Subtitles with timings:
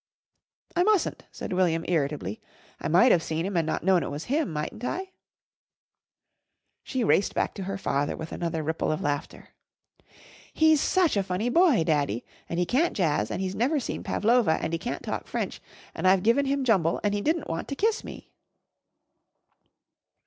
[0.75, 2.41] "I mustn't," said William irritably.
[2.79, 5.11] "I might have seen him and not known it was him, mightn't I?"
[6.81, 9.49] She raced back to her father with another ripple of laughter.
[10.53, 14.57] "He's such a funny boy, Daddy, and he can't jazz and he's never seen Pavlova,
[14.59, 15.61] and he can't talk French
[15.93, 18.33] and I've given him Jumble and he didn't want to kiss me!"